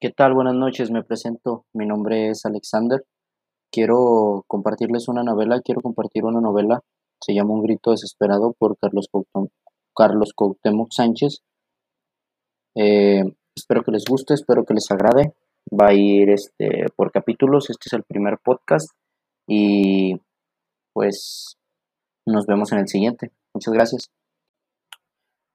¿Qué 0.00 0.10
tal? 0.10 0.32
Buenas 0.32 0.54
noches, 0.54 0.92
me 0.92 1.02
presento. 1.02 1.66
Mi 1.74 1.84
nombre 1.84 2.30
es 2.30 2.46
Alexander. 2.46 3.04
Quiero 3.72 4.44
compartirles 4.46 5.08
una 5.08 5.24
novela, 5.24 5.60
quiero 5.60 5.80
compartir 5.80 6.24
una 6.24 6.40
novela. 6.40 6.82
Se 7.20 7.34
llama 7.34 7.54
Un 7.54 7.64
grito 7.64 7.90
desesperado 7.90 8.54
por 8.56 8.78
Carlos, 8.78 9.08
Cuauhtémoc, 9.10 9.50
Carlos 9.96 10.34
Cuauhtémoc 10.36 10.92
Sánchez. 10.92 11.40
Eh, 12.76 13.24
espero 13.56 13.82
que 13.82 13.90
les 13.90 14.04
guste, 14.08 14.34
espero 14.34 14.64
que 14.64 14.74
les 14.74 14.88
agrade. 14.92 15.34
Va 15.68 15.88
a 15.88 15.94
ir 15.94 16.30
este, 16.30 16.86
por 16.94 17.10
capítulos, 17.10 17.68
este 17.68 17.88
es 17.88 17.92
el 17.94 18.04
primer 18.04 18.38
podcast 18.38 18.92
y 19.48 20.14
pues 20.92 21.56
nos 22.24 22.46
vemos 22.46 22.70
en 22.70 22.78
el 22.78 22.86
siguiente. 22.86 23.32
Muchas 23.52 23.74
gracias. 23.74 24.12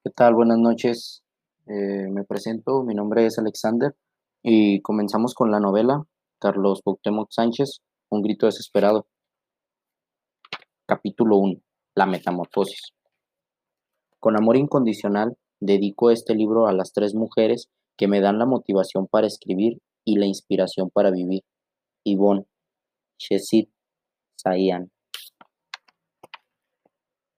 ¿Qué 0.04 0.12
tal? 0.14 0.36
Buenas 0.36 0.58
noches. 0.58 1.24
Eh, 1.68 2.10
me 2.12 2.26
presento, 2.26 2.84
mi 2.84 2.94
nombre 2.94 3.26
es 3.26 3.40
Alexander 3.40 3.96
y 4.44 4.82
comenzamos 4.82 5.34
con 5.34 5.52
la 5.52 5.62
novela 5.62 6.04
Carlos 6.40 6.82
Cuauhtémoc 6.84 7.32
Sánchez, 7.32 7.80
Un 8.10 8.22
grito 8.22 8.46
desesperado. 8.46 9.08
Capítulo 10.86 11.38
1. 11.38 11.62
La 11.96 12.06
metamorfosis. 12.06 12.94
Con 14.20 14.36
amor 14.36 14.58
incondicional, 14.58 15.38
dedico 15.62 16.12
este 16.12 16.36
libro 16.36 16.68
a 16.68 16.74
las 16.74 16.92
tres 16.92 17.16
mujeres 17.16 17.70
que 17.98 18.10
me 18.10 18.20
dan 18.20 18.38
la 18.38 18.46
motivación 18.46 19.08
para 19.08 19.28
escribir 19.28 19.80
y 20.06 20.18
la 20.18 20.26
inspiración 20.26 20.90
para 20.90 21.10
vivir. 21.10 21.44
Yvonne, 22.04 22.46
Shesid, 23.18 23.70
Sayan. 24.36 24.92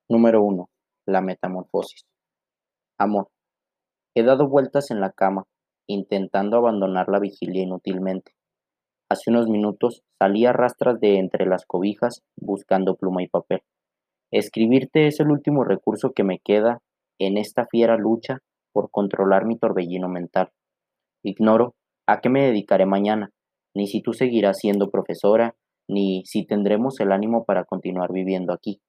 Número 0.10 0.44
1. 0.44 0.70
La 1.06 1.22
metamorfosis. 1.22 2.04
Amor. 2.98 3.30
He 4.16 4.24
dado 4.24 4.50
vueltas 4.50 4.90
en 4.90 5.00
la 5.02 5.12
cama, 5.12 5.46
intentando 5.88 6.58
abandonar 6.58 7.08
la 7.10 7.20
vigilia 7.20 7.64
inútilmente. 7.64 8.34
Hace 9.10 9.30
unos 9.30 9.48
minutos 9.48 10.02
salí 10.20 10.46
a 10.46 10.54
rastras 10.54 11.00
de 11.00 11.20
entre 11.20 11.46
las 11.46 11.66
cobijas 11.66 12.24
buscando 12.36 12.96
pluma 12.96 13.24
y 13.24 13.28
papel. 13.28 13.62
Escribirte 14.32 15.08
es 15.08 15.20
el 15.20 15.30
último 15.30 15.64
recurso 15.64 16.12
que 16.14 16.24
me 16.24 16.40
queda 16.40 16.82
en 17.20 17.38
esta 17.38 17.66
fiera 17.68 17.98
lucha 17.98 18.40
por 18.74 18.90
controlar 18.92 19.46
mi 19.46 19.58
torbellino 19.58 20.10
mental. 20.10 20.52
Ignoro 21.24 21.76
a 22.08 22.20
qué 22.20 22.30
me 22.30 22.44
dedicaré 22.44 22.86
mañana, 22.86 23.32
ni 23.76 23.88
si 23.88 24.02
tú 24.02 24.14
seguirás 24.14 24.58
siendo 24.60 24.90
profesora, 24.90 25.56
ni 25.88 26.24
si 26.26 26.46
tendremos 26.46 27.00
el 27.00 27.12
ánimo 27.12 27.46
para 27.46 27.64
continuar 27.64 28.12
viviendo 28.12 28.54
aquí, 28.54 28.82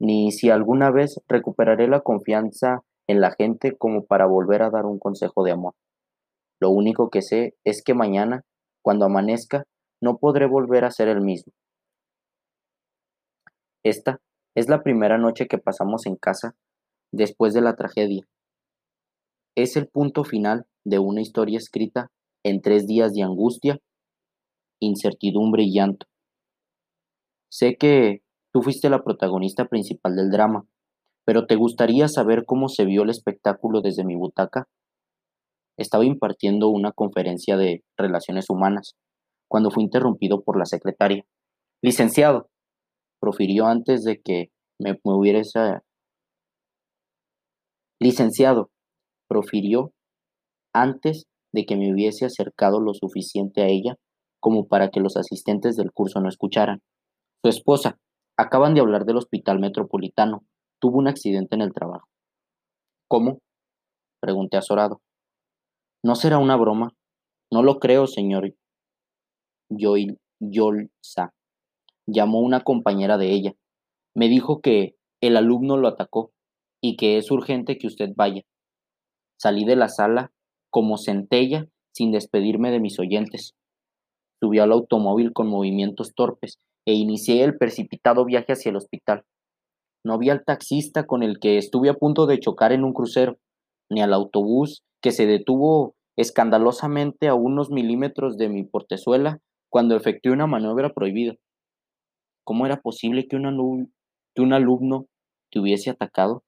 ni 0.00 0.32
si 0.32 0.50
alguna 0.50 0.90
vez 0.90 1.20
recuperaré 1.28 1.88
la 1.88 2.00
confianza 2.00 2.82
en 3.08 3.20
la 3.20 3.32
gente 3.32 3.76
como 3.76 4.04
para 4.04 4.26
volver 4.26 4.62
a 4.62 4.70
dar 4.70 4.86
un 4.86 4.98
consejo 4.98 5.44
de 5.44 5.52
amor. 5.52 5.74
Lo 6.60 6.70
único 6.70 7.10
que 7.10 7.22
sé 7.22 7.56
es 7.64 7.82
que 7.82 7.94
mañana, 7.94 8.42
cuando 8.82 9.06
amanezca, 9.06 9.64
no 10.00 10.18
podré 10.18 10.46
volver 10.46 10.84
a 10.84 10.90
ser 10.90 11.08
el 11.08 11.20
mismo. 11.20 11.52
Esta 13.84 14.20
es 14.54 14.68
la 14.68 14.82
primera 14.82 15.18
noche 15.18 15.48
que 15.48 15.58
pasamos 15.58 16.06
en 16.06 16.16
casa 16.16 16.54
después 17.12 17.54
de 17.54 17.62
la 17.62 17.74
tragedia. 17.74 18.26
Es 19.56 19.76
el 19.76 19.88
punto 19.88 20.24
final 20.24 20.66
de 20.84 20.98
una 20.98 21.20
historia 21.20 21.58
escrita 21.58 22.10
en 22.44 22.60
tres 22.60 22.86
días 22.86 23.12
de 23.12 23.22
angustia, 23.22 23.78
incertidumbre 24.80 25.64
y 25.64 25.74
llanto. 25.74 26.06
Sé 27.50 27.76
que 27.76 28.22
tú 28.52 28.62
fuiste 28.62 28.88
la 28.88 29.02
protagonista 29.02 29.66
principal 29.66 30.16
del 30.16 30.30
drama, 30.30 30.66
pero 31.24 31.46
¿te 31.46 31.56
gustaría 31.56 32.08
saber 32.08 32.44
cómo 32.44 32.68
se 32.68 32.84
vio 32.84 33.02
el 33.02 33.10
espectáculo 33.10 33.80
desde 33.80 34.04
mi 34.04 34.16
butaca? 34.16 34.68
Estaba 35.78 36.04
impartiendo 36.04 36.68
una 36.68 36.92
conferencia 36.92 37.56
de 37.56 37.82
relaciones 37.96 38.50
humanas 38.50 38.94
cuando 39.48 39.70
fui 39.70 39.84
interrumpido 39.84 40.42
por 40.42 40.58
la 40.58 40.66
secretaria. 40.66 41.24
Licenciado, 41.82 42.48
profirió 43.20 43.66
antes 43.66 44.04
de 44.04 44.20
que 44.20 44.50
me 44.78 44.98
hubiese... 45.04 45.80
Licenciado, 48.00 48.70
profirió 49.28 49.92
antes 50.74 51.26
de 51.52 51.64
que 51.66 51.76
me 51.76 51.92
hubiese 51.92 52.24
acercado 52.24 52.80
lo 52.80 52.94
suficiente 52.94 53.62
a 53.62 53.66
ella 53.66 53.96
como 54.40 54.66
para 54.66 54.90
que 54.90 55.00
los 55.00 55.16
asistentes 55.16 55.76
del 55.76 55.92
curso 55.92 56.20
no 56.20 56.28
escucharan. 56.28 56.82
Su 57.42 57.48
esposa, 57.48 57.98
acaban 58.36 58.74
de 58.74 58.80
hablar 58.80 59.04
del 59.04 59.18
hospital 59.18 59.60
metropolitano, 59.60 60.42
tuvo 60.82 60.98
un 60.98 61.06
accidente 61.06 61.54
en 61.54 61.60
el 61.60 61.72
trabajo. 61.72 62.08
¿Cómo? 63.08 63.38
Pregunté 64.20 64.56
azorado. 64.56 65.00
¿No 66.04 66.16
será 66.16 66.38
una 66.38 66.56
broma? 66.56 66.90
No 67.52 67.62
lo 67.62 67.78
creo, 67.78 68.08
señor 68.08 68.52
Yolsa. 69.70 71.32
Llamó 72.06 72.40
una 72.40 72.64
compañera 72.64 73.16
de 73.16 73.32
ella. 73.32 73.52
Me 74.16 74.28
dijo 74.28 74.60
que 74.60 74.96
el 75.20 75.36
alumno 75.36 75.76
lo 75.76 75.86
atacó 75.86 76.32
y 76.82 76.96
que 76.96 77.16
es 77.16 77.30
urgente 77.30 77.78
que 77.78 77.86
usted 77.86 78.10
vaya. 78.16 78.42
Salí 79.40 79.64
de 79.64 79.76
la 79.76 79.88
sala 79.88 80.32
como 80.68 80.98
centella 80.98 81.68
sin 81.94 82.10
despedirme 82.10 82.72
de 82.72 82.80
mis 82.80 82.98
oyentes. 82.98 83.54
Subí 84.40 84.58
al 84.58 84.72
automóvil 84.72 85.32
con 85.32 85.46
movimientos 85.46 86.12
torpes 86.16 86.58
e 86.84 86.94
inicié 86.94 87.44
el 87.44 87.56
precipitado 87.56 88.24
viaje 88.24 88.54
hacia 88.54 88.70
el 88.70 88.76
hospital. 88.76 89.22
No 90.04 90.18
vi 90.18 90.30
al 90.30 90.44
taxista 90.44 91.06
con 91.06 91.22
el 91.22 91.38
que 91.38 91.58
estuve 91.58 91.88
a 91.88 91.94
punto 91.94 92.26
de 92.26 92.40
chocar 92.40 92.72
en 92.72 92.84
un 92.84 92.92
crucero, 92.92 93.38
ni 93.88 94.02
al 94.02 94.12
autobús 94.12 94.82
que 95.00 95.12
se 95.12 95.26
detuvo 95.26 95.94
escandalosamente 96.16 97.28
a 97.28 97.34
unos 97.34 97.70
milímetros 97.70 98.36
de 98.36 98.48
mi 98.48 98.64
portezuela 98.64 99.40
cuando 99.70 99.96
efectué 99.96 100.32
una 100.32 100.46
maniobra 100.46 100.92
prohibida. 100.92 101.34
¿Cómo 102.44 102.66
era 102.66 102.80
posible 102.80 103.28
que, 103.28 103.36
un 103.36 104.52
alumno 104.52 105.06
te 105.50 105.60
hubiese 105.60 105.90
atacado? 105.90 106.42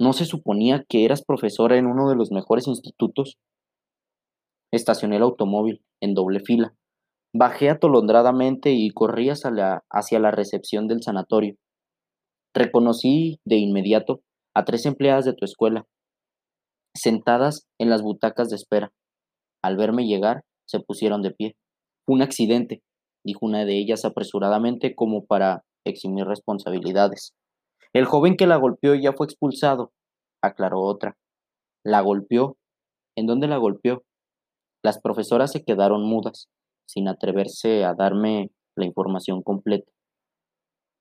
¿No 0.00 0.12
se 0.12 0.24
suponía 0.24 0.84
que 0.88 1.04
eras 1.04 1.24
profesora 1.24 1.76
en 1.76 1.86
uno 1.86 2.08
de 2.08 2.16
los 2.16 2.30
mejores 2.30 2.66
institutos? 2.66 3.38
Estacioné 4.72 5.16
el 5.16 5.22
automóvil 5.22 5.82
en 6.00 6.14
doble 6.14 6.40
fila. 6.40 6.74
Bajé 7.32 7.70
atolondradamente 7.70 8.72
y 8.72 8.90
corrí 8.90 9.28
hacia 9.30 10.18
la 10.18 10.30
recepción 10.30 10.88
del 10.88 11.02
sanatorio. 11.02 11.56
Reconocí 12.58 13.38
de 13.44 13.54
inmediato 13.58 14.20
a 14.52 14.64
tres 14.64 14.84
empleadas 14.84 15.24
de 15.24 15.32
tu 15.32 15.44
escuela, 15.44 15.86
sentadas 16.92 17.68
en 17.78 17.88
las 17.88 18.02
butacas 18.02 18.48
de 18.48 18.56
espera. 18.56 18.90
Al 19.62 19.76
verme 19.76 20.08
llegar, 20.08 20.42
se 20.66 20.80
pusieron 20.80 21.22
de 21.22 21.30
pie. 21.30 21.54
Un 22.08 22.20
accidente, 22.20 22.82
dijo 23.24 23.46
una 23.46 23.64
de 23.64 23.78
ellas 23.78 24.04
apresuradamente 24.04 24.96
como 24.96 25.24
para 25.24 25.62
eximir 25.86 26.24
responsabilidades. 26.24 27.32
El 27.92 28.06
joven 28.06 28.36
que 28.36 28.48
la 28.48 28.56
golpeó 28.56 28.96
ya 28.96 29.12
fue 29.12 29.26
expulsado, 29.26 29.92
aclaró 30.42 30.80
otra. 30.80 31.16
¿La 31.84 32.00
golpeó? 32.00 32.56
¿En 33.16 33.28
dónde 33.28 33.46
la 33.46 33.58
golpeó? 33.58 34.02
Las 34.82 35.00
profesoras 35.00 35.52
se 35.52 35.62
quedaron 35.62 36.02
mudas, 36.02 36.48
sin 36.88 37.06
atreverse 37.06 37.84
a 37.84 37.94
darme 37.94 38.50
la 38.76 38.84
información 38.84 39.44
completa. 39.44 39.92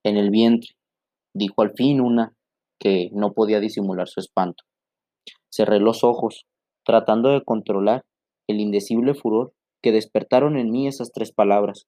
En 0.06 0.18
el 0.18 0.30
vientre, 0.30 0.78
dijo 1.38 1.62
al 1.62 1.74
fin 1.76 2.02
una 2.02 2.34
que 2.80 3.10
no 3.14 3.34
podía 3.34 3.60
disimular 3.60 4.08
su 4.08 4.20
espanto. 4.20 4.64
Cerré 5.52 5.80
los 5.80 6.04
ojos, 6.04 6.46
tratando 6.86 7.30
de 7.30 7.44
controlar 7.44 8.04
el 8.48 8.60
indecible 8.60 9.14
furor 9.14 9.54
que 9.82 9.92
despertaron 9.92 10.58
en 10.58 10.72
mí 10.72 10.88
esas 10.88 11.12
tres 11.12 11.32
palabras, 11.32 11.86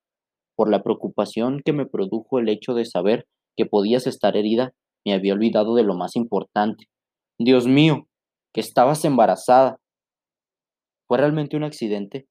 por 0.56 0.70
la 0.70 0.84
preocupación 0.84 1.62
que 1.64 1.74
me 1.74 1.86
produjo 1.86 2.40
el 2.40 2.50
hecho 2.50 2.74
de 2.74 2.86
saber 2.86 3.26
que 3.56 3.66
podías 3.66 4.08
estar 4.08 4.36
herida, 4.36 4.74
me 5.06 5.14
había 5.14 5.34
olvidado 5.34 5.76
de 5.76 5.84
lo 5.84 5.96
más 5.96 6.16
importante. 6.16 6.86
Dios 7.40 7.66
mío, 7.68 8.08
que 8.54 8.62
estabas 8.62 9.06
embarazada. 9.06 9.78
¿Fue 11.08 11.18
realmente 11.18 11.56
un 11.56 11.64
accidente? 11.64 12.28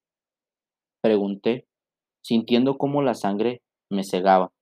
Pregunté, 1.02 1.66
sintiendo 2.22 2.76
cómo 2.76 3.02
la 3.02 3.14
sangre 3.14 3.62
me 3.90 4.04
cegaba. 4.04 4.52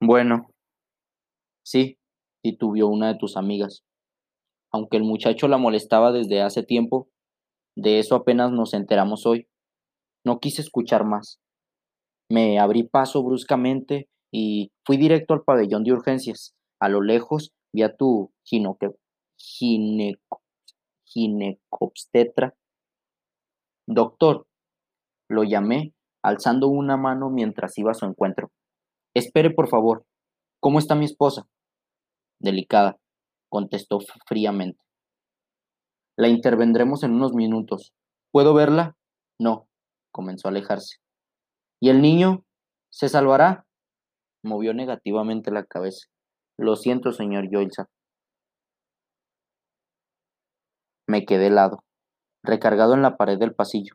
Bueno, 0.00 0.48
sí, 1.64 1.98
titubió 2.42 2.88
una 2.88 3.08
de 3.08 3.18
tus 3.18 3.36
amigas. 3.36 3.82
Aunque 4.72 4.96
el 4.96 5.04
muchacho 5.04 5.48
la 5.48 5.58
molestaba 5.58 6.12
desde 6.12 6.42
hace 6.42 6.62
tiempo, 6.62 7.08
de 7.76 7.98
eso 8.00 8.16
apenas 8.16 8.52
nos 8.52 8.74
enteramos 8.74 9.26
hoy. 9.26 9.48
No 10.24 10.40
quise 10.40 10.62
escuchar 10.62 11.04
más. 11.04 11.40
Me 12.30 12.58
abrí 12.58 12.84
paso 12.84 13.22
bruscamente 13.22 14.08
y 14.32 14.72
fui 14.84 14.96
directo 14.98 15.34
al 15.34 15.42
pabellón 15.44 15.84
de 15.84 15.92
urgencias. 15.92 16.54
A 16.80 16.88
lo 16.88 17.02
lejos 17.02 17.52
vi 17.72 17.82
a 17.82 17.96
tu 17.96 18.32
gineco, 19.36 20.42
ginecobstetra. 21.06 22.54
Doctor, 23.88 24.46
lo 25.28 25.44
llamé, 25.44 25.94
alzando 26.22 26.68
una 26.68 26.96
mano 26.96 27.30
mientras 27.30 27.78
iba 27.78 27.92
a 27.92 27.94
su 27.94 28.06
encuentro. 28.06 28.50
Espere, 29.14 29.50
por 29.50 29.68
favor. 29.68 30.04
¿Cómo 30.60 30.78
está 30.78 30.94
mi 30.94 31.04
esposa? 31.04 31.46
Delicada, 32.40 32.98
contestó 33.48 33.98
fríamente. 34.26 34.80
La 36.16 36.28
intervendremos 36.28 37.02
en 37.04 37.12
unos 37.12 37.32
minutos. 37.32 37.92
¿Puedo 38.32 38.54
verla? 38.54 38.96
No, 39.38 39.68
comenzó 40.10 40.48
a 40.48 40.50
alejarse. 40.50 40.96
¿Y 41.80 41.90
el 41.90 42.02
niño? 42.02 42.44
¿Se 42.90 43.08
salvará? 43.08 43.66
Movió 44.42 44.74
negativamente 44.74 45.50
la 45.50 45.64
cabeza. 45.64 46.08
Lo 46.56 46.74
siento, 46.76 47.12
señor 47.12 47.48
Joilsa. 47.50 47.88
Me 51.06 51.24
quedé 51.24 51.46
helado, 51.46 51.84
recargado 52.42 52.94
en 52.94 53.02
la 53.02 53.16
pared 53.16 53.38
del 53.38 53.54
pasillo. 53.54 53.94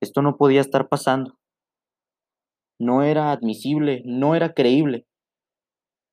Esto 0.00 0.22
no 0.22 0.36
podía 0.36 0.60
estar 0.60 0.88
pasando. 0.88 1.38
No 2.78 3.02
era 3.02 3.32
admisible, 3.32 4.02
no 4.04 4.34
era 4.34 4.54
creíble. 4.54 5.06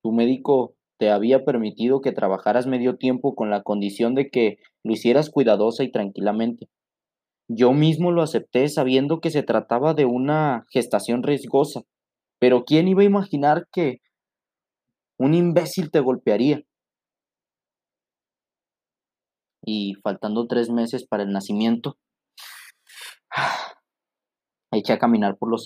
Tu 0.04 0.12
médico 0.12 0.76
te 0.98 1.12
había 1.12 1.44
permitido 1.44 2.02
que 2.02 2.12
trabajaras 2.12 2.68
medio 2.68 2.98
tiempo 2.98 3.36
con 3.36 3.50
la 3.50 3.64
condición 3.64 4.16
de 4.16 4.30
que 4.30 4.58
lo 4.84 4.94
hicieras 4.94 5.30
cuidadosa 5.30 5.84
y 5.84 5.92
tranquilamente. 5.92 6.68
Yo 7.48 7.74
mismo 7.74 8.12
lo 8.12 8.24
acepté 8.24 8.68
sabiendo 8.70 9.20
que 9.20 9.30
se 9.30 9.44
trataba 9.44 9.94
de 9.94 10.06
una 10.06 10.66
gestación 10.72 11.22
riesgosa, 11.22 11.84
pero 12.40 12.66
¿quién 12.66 12.88
iba 12.88 13.02
a 13.02 13.06
imaginar 13.06 13.68
que 13.72 14.00
un 15.20 15.34
imbécil 15.34 15.92
te 15.92 16.00
golpearía? 16.00 16.62
Y 19.64 19.96
faltando 20.04 20.48
tres 20.48 20.70
meses 20.70 21.06
para 21.08 21.24
el 21.24 21.32
nacimiento, 21.32 21.98
eché 24.72 24.94
a 24.94 25.00
caminar 25.00 25.38
por 25.38 25.50
los, 25.50 25.66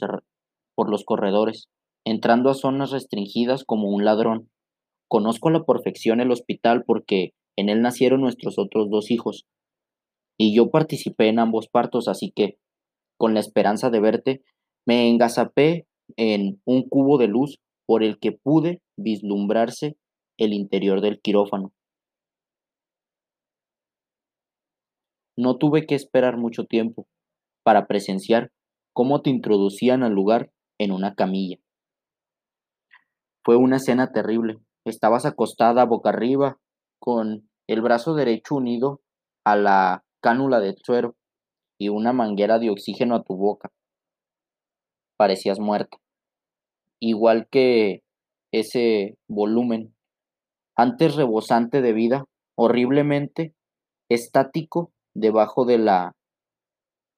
por 0.79 0.89
los 0.89 1.03
corredores, 1.03 1.67
entrando 2.05 2.49
a 2.49 2.53
zonas 2.53 2.91
restringidas 2.91 3.65
como 3.65 3.89
un 3.89 4.05
ladrón. 4.05 4.49
Conozco 5.09 5.49
a 5.49 5.51
la 5.51 5.65
perfección 5.65 6.21
el 6.21 6.31
hospital 6.31 6.85
porque 6.87 7.33
en 7.57 7.67
él 7.67 7.81
nacieron 7.81 8.21
nuestros 8.21 8.57
otros 8.57 8.89
dos 8.89 9.11
hijos. 9.11 9.45
Y 10.37 10.55
yo 10.55 10.69
participé 10.69 11.27
en 11.27 11.39
ambos 11.39 11.67
partos, 11.67 12.07
así 12.07 12.31
que, 12.33 12.59
con 13.17 13.33
la 13.33 13.41
esperanza 13.41 13.89
de 13.89 13.99
verte, 13.99 14.41
me 14.87 15.09
engazapé 15.09 15.85
en 16.15 16.61
un 16.63 16.87
cubo 16.87 17.17
de 17.17 17.27
luz 17.27 17.59
por 17.85 18.01
el 18.01 18.17
que 18.17 18.31
pude 18.31 18.81
vislumbrarse 18.97 19.97
el 20.37 20.53
interior 20.53 21.01
del 21.01 21.19
quirófano. 21.19 21.73
No 25.37 25.57
tuve 25.57 25.85
que 25.85 25.95
esperar 25.95 26.37
mucho 26.37 26.63
tiempo 26.63 27.05
para 27.65 27.85
presenciar 27.85 28.53
cómo 28.93 29.21
te 29.21 29.29
introducían 29.29 30.03
al 30.03 30.13
lugar 30.13 30.51
en 30.79 30.91
una 30.91 31.13
camilla. 31.13 31.57
Fue 33.43 33.55
una 33.55 33.77
escena 33.77 34.11
terrible. 34.11 34.57
Estabas 34.85 35.25
acostada 35.25 35.85
boca 35.85 36.09
arriba, 36.09 36.57
con 36.99 37.49
el 37.67 37.81
brazo 37.81 38.15
derecho 38.15 38.55
unido 38.55 39.01
a 39.45 39.55
la 39.55 40.03
cánula 40.21 40.59
de 40.59 40.75
suero 40.83 41.15
y 41.77 41.89
una 41.89 42.13
manguera 42.13 42.59
de 42.59 42.69
oxígeno 42.69 43.15
a 43.15 43.23
tu 43.23 43.35
boca. 43.35 43.71
Parecías 45.17 45.59
muerta. 45.59 45.97
Igual 46.99 47.47
que 47.49 48.01
ese 48.51 49.17
volumen, 49.27 49.95
antes 50.75 51.15
rebosante 51.15 51.81
de 51.81 51.93
vida, 51.93 52.25
horriblemente 52.55 53.53
estático 54.09 54.91
debajo 55.13 55.65
de 55.65 55.77
la 55.77 56.15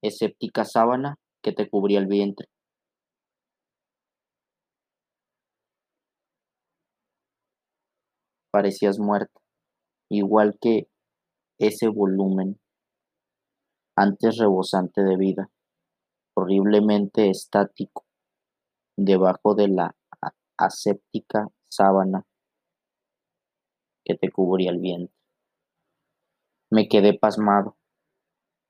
escéptica 0.04 0.66
sábana 0.66 1.18
que 1.42 1.54
te 1.54 1.70
cubría 1.70 2.00
el 2.00 2.08
vientre. 2.08 2.51
Parecías 8.52 9.00
muerta, 9.00 9.40
igual 10.10 10.58
que 10.60 10.90
ese 11.58 11.88
volumen, 11.88 12.60
antes 13.96 14.38
rebosante 14.38 15.04
de 15.04 15.16
vida, 15.16 15.50
horriblemente 16.36 17.30
estático, 17.30 18.06
debajo 18.98 19.56
de 19.56 19.70
la 19.70 19.96
aséptica 20.58 21.48
sábana 21.70 22.26
que 24.04 24.16
te 24.16 24.30
cubría 24.32 24.72
el 24.72 24.80
vientre. 24.80 25.16
Me 26.70 26.88
quedé 26.88 27.18
pasmado, 27.18 27.78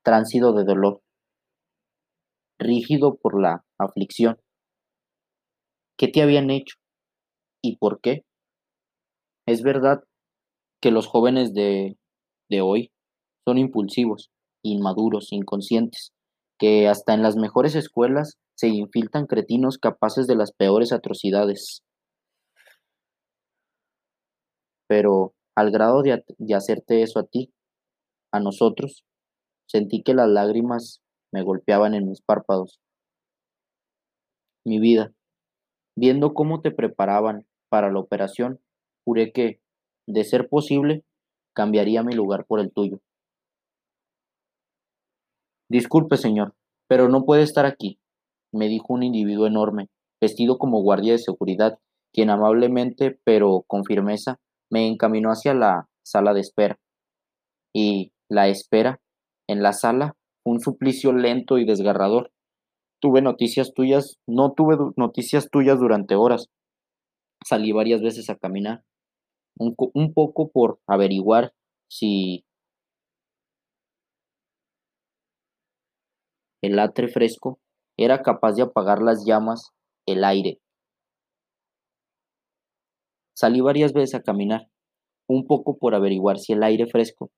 tránsito 0.04 0.52
de 0.52 0.64
dolor, 0.64 1.02
rígido 2.58 3.16
por 3.16 3.40
la 3.40 3.64
aflicción. 3.78 4.38
¿Qué 5.98 6.08
te 6.08 6.22
habían 6.22 6.50
hecho? 6.50 6.76
¿Y 7.62 7.76
por 7.76 8.00
qué? 8.00 8.24
Es 9.46 9.62
verdad 9.62 10.04
que 10.80 10.92
los 10.92 11.06
jóvenes 11.06 11.52
de, 11.52 11.96
de 12.48 12.60
hoy 12.60 12.92
son 13.46 13.58
impulsivos, 13.58 14.30
inmaduros, 14.62 15.32
inconscientes, 15.32 16.12
que 16.58 16.88
hasta 16.88 17.14
en 17.14 17.22
las 17.22 17.36
mejores 17.36 17.74
escuelas 17.74 18.38
se 18.56 18.68
infiltran 18.68 19.26
cretinos 19.26 19.78
capaces 19.78 20.26
de 20.28 20.36
las 20.36 20.52
peores 20.52 20.92
atrocidades. 20.92 21.82
Pero 24.88 25.34
al 25.56 25.70
grado 25.72 26.02
de, 26.02 26.24
de 26.38 26.54
hacerte 26.54 27.02
eso 27.02 27.18
a 27.18 27.24
ti, 27.24 27.52
a 28.32 28.38
nosotros, 28.38 29.04
sentí 29.68 30.02
que 30.02 30.14
las 30.14 30.28
lágrimas 30.28 31.00
me 31.32 31.42
golpeaban 31.42 31.94
en 31.94 32.08
mis 32.08 32.22
párpados. 32.22 32.78
Mi 34.64 34.78
vida, 34.78 35.12
viendo 35.96 36.32
cómo 36.34 36.60
te 36.60 36.70
preparaban 36.70 37.46
para 37.68 37.90
la 37.90 37.98
operación, 37.98 38.60
juré 39.04 39.32
que, 39.32 39.60
de 40.06 40.24
ser 40.24 40.48
posible, 40.48 41.04
cambiaría 41.54 42.02
mi 42.02 42.14
lugar 42.14 42.44
por 42.46 42.60
el 42.60 42.72
tuyo. 42.72 43.00
Disculpe, 45.68 46.16
señor, 46.16 46.54
pero 46.88 47.08
no 47.08 47.24
puede 47.24 47.42
estar 47.42 47.64
aquí, 47.64 47.98
me 48.52 48.68
dijo 48.68 48.92
un 48.92 49.02
individuo 49.02 49.46
enorme, 49.46 49.88
vestido 50.20 50.58
como 50.58 50.82
guardia 50.82 51.12
de 51.12 51.18
seguridad, 51.18 51.78
quien 52.12 52.30
amablemente, 52.30 53.18
pero 53.24 53.64
con 53.66 53.84
firmeza, 53.84 54.38
me 54.70 54.86
encaminó 54.86 55.30
hacia 55.30 55.54
la 55.54 55.88
sala 56.04 56.34
de 56.34 56.40
espera. 56.40 56.78
Y 57.74 58.12
la 58.28 58.48
espera, 58.48 59.00
en 59.48 59.62
la 59.62 59.72
sala, 59.72 60.16
un 60.44 60.60
suplicio 60.60 61.12
lento 61.12 61.58
y 61.58 61.64
desgarrador. 61.64 62.30
Tuve 63.00 63.22
noticias 63.22 63.72
tuyas, 63.74 64.18
no 64.26 64.52
tuve 64.52 64.76
noticias 64.96 65.48
tuyas 65.50 65.78
durante 65.78 66.14
horas. 66.14 66.48
Salí 67.44 67.72
varias 67.72 68.02
veces 68.02 68.30
a 68.30 68.36
caminar, 68.36 68.84
un, 69.62 70.12
poco 70.14 70.50
por 70.50 70.80
averiguar 70.86 71.52
si 71.88 72.44
el 76.62 76.78
atre 76.78 77.08
fresco 77.08 77.58
era 77.96 78.22
capaz 78.22 78.54
de 78.54 78.62
apagar 78.62 79.02
las 79.02 79.24
llamas, 79.24 79.70
el 80.06 80.24
aire. 80.24 80.60
Salí 83.34 83.60
varias 83.60 83.92
veces 83.92 84.14
a 84.14 84.22
caminar, 84.22 84.68
un 85.28 85.46
poco 85.46 85.78
por 85.78 85.94
averiguar 85.94 86.38
si 86.38 86.52
el 86.52 86.62
aire 86.62 86.86
fresco 86.86 87.30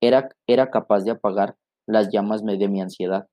era, 0.00 0.28
era 0.46 0.70
capaz 0.70 1.04
de 1.04 1.12
apagar 1.12 1.56
las 1.86 2.10
llamas 2.12 2.44
de 2.44 2.68
mi 2.68 2.80
ansiedad, 2.80 3.28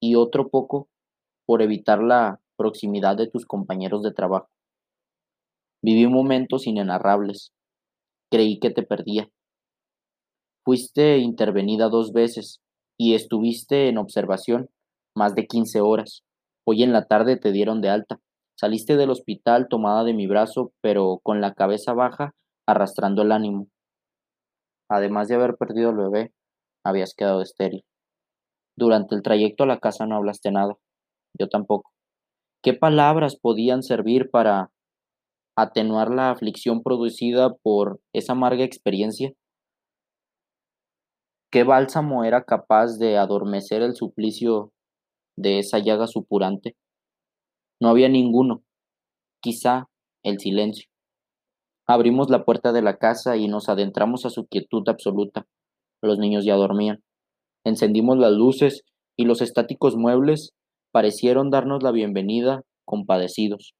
y 0.00 0.14
otro 0.14 0.48
poco 0.48 0.88
por 1.46 1.62
evitar 1.62 2.02
la 2.02 2.40
proximidad 2.56 3.16
de 3.16 3.28
tus 3.28 3.46
compañeros 3.46 4.02
de 4.02 4.12
trabajo. 4.12 4.48
Viví 5.86 6.08
momentos 6.08 6.66
inenarrables. 6.66 7.52
Creí 8.28 8.58
que 8.58 8.70
te 8.70 8.82
perdía. 8.82 9.28
Fuiste 10.64 11.18
intervenida 11.18 11.88
dos 11.88 12.12
veces 12.12 12.60
y 12.98 13.14
estuviste 13.14 13.88
en 13.88 13.98
observación 13.98 14.68
más 15.14 15.36
de 15.36 15.46
15 15.46 15.80
horas. 15.82 16.24
Hoy 16.66 16.82
en 16.82 16.92
la 16.92 17.06
tarde 17.06 17.36
te 17.36 17.52
dieron 17.52 17.82
de 17.82 17.90
alta. 17.90 18.18
Saliste 18.58 18.96
del 18.96 19.10
hospital 19.10 19.68
tomada 19.70 20.02
de 20.02 20.12
mi 20.12 20.26
brazo, 20.26 20.72
pero 20.80 21.20
con 21.22 21.40
la 21.40 21.54
cabeza 21.54 21.92
baja, 21.92 22.34
arrastrando 22.66 23.22
el 23.22 23.30
ánimo. 23.30 23.68
Además 24.90 25.28
de 25.28 25.36
haber 25.36 25.54
perdido 25.54 25.90
el 25.90 25.98
bebé, 25.98 26.32
habías 26.84 27.14
quedado 27.14 27.42
estéril. 27.42 27.84
Durante 28.76 29.14
el 29.14 29.22
trayecto 29.22 29.62
a 29.62 29.68
la 29.68 29.78
casa 29.78 30.04
no 30.04 30.16
hablaste 30.16 30.50
nada. 30.50 30.74
Yo 31.38 31.48
tampoco. 31.48 31.92
¿Qué 32.60 32.74
palabras 32.74 33.36
podían 33.36 33.84
servir 33.84 34.30
para 34.32 34.72
atenuar 35.56 36.10
la 36.10 36.30
aflicción 36.30 36.82
producida 36.82 37.54
por 37.54 38.00
esa 38.12 38.32
amarga 38.32 38.64
experiencia? 38.64 39.32
¿Qué 41.50 41.64
bálsamo 41.64 42.24
era 42.24 42.44
capaz 42.44 42.98
de 42.98 43.16
adormecer 43.16 43.80
el 43.80 43.94
suplicio 43.94 44.72
de 45.36 45.60
esa 45.60 45.78
llaga 45.78 46.06
supurante? 46.06 46.76
No 47.80 47.88
había 47.88 48.08
ninguno, 48.08 48.62
quizá 49.40 49.88
el 50.22 50.38
silencio. 50.40 50.88
Abrimos 51.86 52.30
la 52.30 52.44
puerta 52.44 52.72
de 52.72 52.82
la 52.82 52.98
casa 52.98 53.36
y 53.36 53.46
nos 53.46 53.68
adentramos 53.68 54.26
a 54.26 54.30
su 54.30 54.46
quietud 54.46 54.82
absoluta. 54.88 55.46
Los 56.02 56.18
niños 56.18 56.44
ya 56.44 56.56
dormían. 56.56 57.04
Encendimos 57.64 58.18
las 58.18 58.32
luces 58.32 58.82
y 59.16 59.24
los 59.24 59.40
estáticos 59.40 59.96
muebles 59.96 60.52
parecieron 60.92 61.50
darnos 61.50 61.84
la 61.84 61.92
bienvenida 61.92 62.62
compadecidos. 62.84 63.75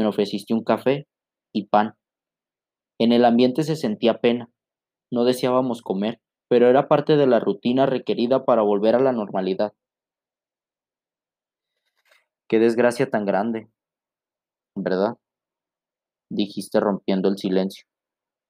Me 0.00 0.06
ofreciste 0.06 0.54
un 0.54 0.64
café 0.64 1.06
y 1.52 1.66
pan. 1.66 1.94
En 2.98 3.12
el 3.12 3.26
ambiente 3.26 3.64
se 3.64 3.76
sentía 3.76 4.22
pena. 4.22 4.48
No 5.12 5.24
deseábamos 5.24 5.82
comer. 5.82 6.22
pero 6.48 6.68
era 6.68 6.88
parte 6.88 7.16
de 7.16 7.26
la 7.26 7.38
rutina 7.38 7.84
requerida 7.84 8.46
para 8.46 8.62
volver 8.62 8.94
a 8.94 9.00
la 9.00 9.12
normalidad. 9.12 9.74
Qué 12.48 12.58
desgracia 12.58 13.10
tan 13.10 13.26
grande, 13.26 13.68
¿verdad? 14.74 15.18
dijiste 16.30 16.80
rompiendo 16.80 17.28
el 17.28 17.36
silencio. 17.36 17.84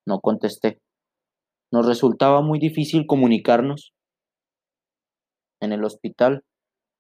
No 0.07 0.21
contesté. 0.21 0.80
Nos 1.73 1.87
resultaba 1.87 2.42
muy 2.42 2.59
difícil 2.61 3.07
comunicarnos. 3.07 3.92
En 5.61 5.73
el 5.73 5.85
hospital, 5.85 6.45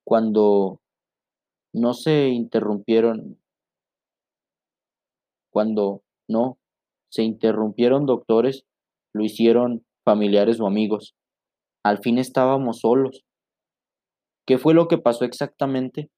cuando 0.04 0.80
no 1.72 1.94
se 1.94 2.28
interrumpieron, 2.28 3.39
cuando 5.50 6.02
no 6.28 6.58
se 7.10 7.22
interrumpieron 7.22 8.06
doctores, 8.06 8.64
lo 9.12 9.24
hicieron 9.24 9.84
familiares 10.04 10.60
o 10.60 10.66
amigos. 10.66 11.14
Al 11.84 11.98
fin 11.98 12.18
estábamos 12.18 12.80
solos. 12.80 13.24
¿Qué 14.46 14.58
fue 14.58 14.74
lo 14.74 14.88
que 14.88 14.98
pasó 14.98 15.24
exactamente? 15.24 16.10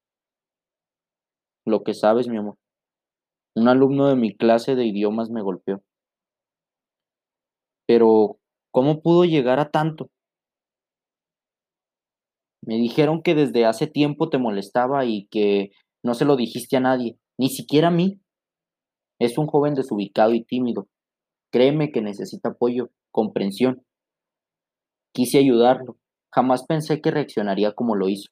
Lo 1.67 1.83
que 1.83 1.95
sabes, 1.95 2.29
mi 2.29 2.39
amor. 2.39 2.57
Un 3.55 3.69
alumno 3.69 4.09
de 4.09 4.17
mi 4.17 4.35
clase 4.35 4.75
de 4.75 4.87
idiomas 4.87 5.31
me 5.31 5.43
golpeó. 5.43 5.83
Pero, 7.87 8.39
¿cómo 8.71 9.03
pudo 9.03 9.25
llegar 9.25 9.61
a 9.61 9.71
tanto? 9.71 10.11
Me 12.65 12.77
dijeron 12.77 13.23
que 13.23 13.35
desde 13.35 13.67
hace 13.67 13.87
tiempo 13.87 14.31
te 14.31 14.39
molestaba 14.39 15.05
y 15.05 15.27
que 15.27 15.73
no 16.03 16.15
se 16.15 16.25
lo 16.25 16.37
dijiste 16.37 16.77
a 16.77 16.81
nadie, 16.81 17.19
ni 17.39 17.49
siquiera 17.49 17.89
a 17.89 17.91
mí. 17.91 18.21
Es 19.23 19.38
un 19.38 19.47
joven 19.47 19.75
desubicado 19.75 20.35
y 20.35 20.43
tímido. 20.43 20.88
Créeme 21.52 21.93
que 21.93 22.02
necesita 22.02 22.49
apoyo, 22.49 22.91
comprensión. 23.12 23.85
Quise 25.14 25.38
ayudarlo. 25.38 25.97
Jamás 26.35 26.67
pensé 26.67 27.00
que 27.00 27.12
reaccionaría 27.12 27.73
como 27.73 27.95
lo 27.95 28.09
hizo. 28.09 28.31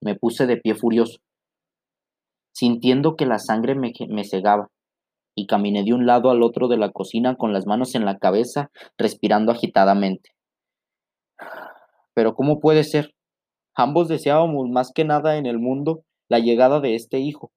Me 0.00 0.16
puse 0.16 0.48
de 0.48 0.56
pie 0.56 0.74
furioso, 0.74 1.20
sintiendo 2.52 3.14
que 3.14 3.26
la 3.26 3.38
sangre 3.38 3.76
me, 3.76 3.92
me 4.08 4.24
cegaba, 4.24 4.72
y 5.36 5.46
caminé 5.46 5.84
de 5.84 5.94
un 5.94 6.04
lado 6.04 6.30
al 6.30 6.42
otro 6.42 6.66
de 6.66 6.78
la 6.78 6.90
cocina 6.90 7.36
con 7.36 7.52
las 7.52 7.66
manos 7.66 7.94
en 7.94 8.04
la 8.04 8.18
cabeza, 8.18 8.72
respirando 8.96 9.52
agitadamente. 9.52 10.30
Pero 12.14 12.34
¿cómo 12.34 12.58
puede 12.58 12.82
ser? 12.82 13.14
Ambos 13.76 14.08
deseábamos 14.08 14.68
más 14.68 14.90
que 14.92 15.04
nada 15.04 15.36
en 15.36 15.46
el 15.46 15.60
mundo 15.60 16.02
la 16.28 16.40
llegada 16.40 16.80
de 16.80 16.96
este 16.96 17.20
hijo. 17.20 17.52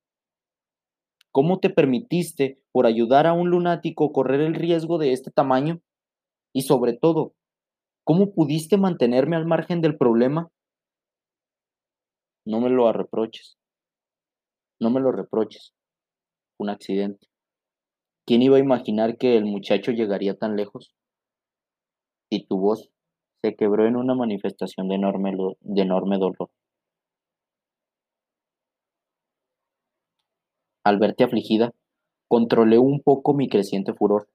¿Cómo 1.32 1.60
te 1.60 1.70
permitiste, 1.70 2.60
por 2.72 2.86
ayudar 2.86 3.26
a 3.26 3.34
un 3.34 3.50
lunático, 3.50 4.12
correr 4.12 4.42
el 4.42 4.54
riesgo 4.54 4.98
de 4.98 5.14
este 5.14 5.32
tamaño? 5.32 5.82
Y 6.54 6.64
sobre 6.64 6.94
todo, 6.94 7.34
¿cómo 8.04 8.34
pudiste 8.34 8.78
mantenerme 8.78 9.38
al 9.38 9.46
margen 9.46 9.82
del 9.82 9.98
problema? 9.98 10.50
No 12.46 12.60
me 12.60 12.70
lo 12.70 12.92
reproches. 12.92 13.58
No 14.80 14.90
me 14.90 15.00
lo 15.00 15.12
reproches. 15.12 15.74
Un 16.58 16.70
accidente. 16.70 17.28
¿Quién 18.26 18.42
iba 18.42 18.58
a 18.58 18.62
imaginar 18.62 19.18
que 19.18 19.38
el 19.38 19.46
muchacho 19.46 19.92
llegaría 19.92 20.38
tan 20.38 20.56
lejos? 20.56 20.94
Y 22.30 22.46
tu 22.46 22.58
voz 22.58 22.90
se 23.42 23.56
quebró 23.56 23.88
en 23.88 23.96
una 23.96 24.16
manifestación 24.16 24.90
de 24.90 24.96
enorme, 24.96 25.34
de 25.62 25.82
enorme 25.82 26.18
dolor. 26.18 26.50
Al 30.84 30.98
verte 31.00 31.24
afligida, 31.24 31.72
controlé 32.28 32.80
un 32.80 33.02
poco 33.02 33.34
mi 33.34 33.48
creciente 33.48 33.94
furor. 33.94 34.28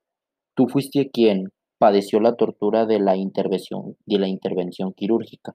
Tú 0.55 0.69
fuiste 0.69 1.11
quien 1.11 1.53
padeció 1.79 2.21
la 2.21 2.37
tortura 2.37 2.87
de 2.87 3.01
la 3.01 3.17
intervención, 3.17 3.97
de 4.07 4.19
la 4.19 4.29
intervención 4.29 4.93
quirúrgica. 4.93 5.55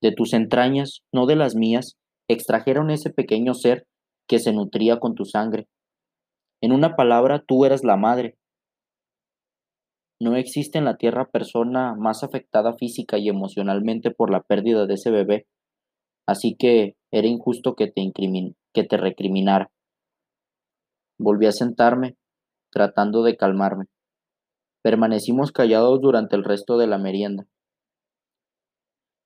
De 0.00 0.12
tus 0.12 0.32
entrañas, 0.32 1.00
no 1.12 1.26
de 1.26 1.36
las 1.36 1.54
mías, 1.54 1.96
extrajeron 2.28 2.90
ese 2.90 3.10
pequeño 3.10 3.54
ser 3.54 3.86
que 4.28 4.38
se 4.38 4.52
nutría 4.52 5.00
con 5.00 5.14
tu 5.14 5.24
sangre. 5.24 5.66
En 6.60 6.72
una 6.72 6.94
palabra, 6.96 7.42
tú 7.46 7.64
eras 7.64 7.82
la 7.82 7.96
madre, 7.96 8.36
no 10.20 10.34
existe 10.34 10.78
en 10.78 10.84
la 10.84 10.96
Tierra 10.96 11.26
persona 11.26 11.94
más 11.94 12.24
afectada 12.24 12.74
física 12.74 13.18
y 13.18 13.28
emocionalmente 13.28 14.10
por 14.10 14.30
la 14.30 14.42
pérdida 14.42 14.86
de 14.86 14.94
ese 14.94 15.10
bebé, 15.10 15.46
así 16.26 16.56
que 16.56 16.96
era 17.12 17.28
injusto 17.28 17.74
que 17.74 17.86
te, 17.86 18.12
que 18.74 18.84
te 18.84 18.96
recriminara. 18.96 19.70
Volví 21.20 21.46
a 21.46 21.52
sentarme, 21.52 22.16
tratando 22.70 23.24
de 23.24 23.36
calmarme. 23.36 23.86
Permanecimos 24.84 25.50
callados 25.50 26.00
durante 26.00 26.36
el 26.36 26.44
resto 26.44 26.78
de 26.78 26.86
la 26.86 26.98
merienda. 26.98 27.48